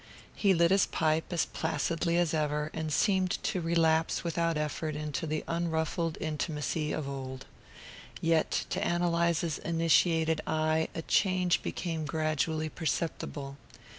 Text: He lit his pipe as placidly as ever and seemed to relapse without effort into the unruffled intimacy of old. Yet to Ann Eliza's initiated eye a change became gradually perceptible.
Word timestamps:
He 0.33 0.55
lit 0.55 0.71
his 0.71 0.87
pipe 0.87 1.31
as 1.31 1.45
placidly 1.45 2.17
as 2.17 2.33
ever 2.33 2.71
and 2.73 2.91
seemed 2.91 3.29
to 3.43 3.61
relapse 3.61 4.23
without 4.23 4.57
effort 4.57 4.95
into 4.95 5.27
the 5.27 5.43
unruffled 5.47 6.17
intimacy 6.19 6.91
of 6.91 7.07
old. 7.07 7.45
Yet 8.19 8.65
to 8.71 8.83
Ann 8.83 9.03
Eliza's 9.03 9.59
initiated 9.59 10.41
eye 10.47 10.87
a 10.95 11.03
change 11.03 11.61
became 11.61 12.05
gradually 12.05 12.67
perceptible. 12.67 13.57